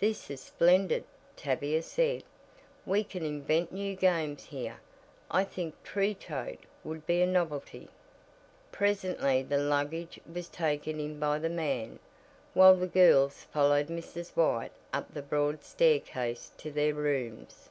"This 0.00 0.30
is 0.30 0.42
splendid," 0.42 1.02
Tavia 1.34 1.80
said. 1.82 2.24
"We 2.84 3.02
can 3.02 3.24
invent 3.24 3.72
new 3.72 3.96
games 3.96 4.44
here. 4.44 4.80
I 5.30 5.44
think 5.44 5.82
'tree 5.82 6.12
toad' 6.14 6.58
would 6.84 7.06
be 7.06 7.22
a 7.22 7.26
novelty." 7.26 7.88
Presently 8.70 9.42
the 9.42 9.56
luggage 9.56 10.20
was 10.30 10.50
taken 10.50 11.00
in 11.00 11.18
by 11.18 11.38
the 11.38 11.48
man, 11.48 12.00
while 12.52 12.76
the 12.76 12.86
girls 12.86 13.44
followed 13.44 13.86
Mrs. 13.88 14.32
White 14.36 14.72
up 14.92 15.14
the 15.14 15.22
broad 15.22 15.64
staircase 15.64 16.52
to 16.58 16.70
their 16.70 16.92
rooms. 16.92 17.70